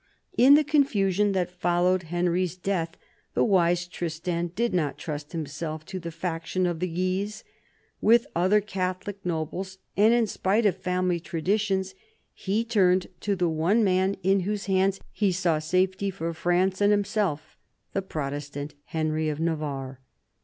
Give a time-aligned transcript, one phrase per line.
[0.35, 2.97] In the confusion that followed Henry's death,
[3.35, 7.43] the wise" Tristan" did not trust himself to the faction of the Guises.
[8.01, 11.93] With other Catholic nobles, and in spite of family traditions,
[12.33, 16.09] he turned to the one man in whose EARLY YEARS 9 hands he saw safety
[16.09, 17.55] for France and himself,
[17.93, 19.99] the Protestant Henry of Navarre.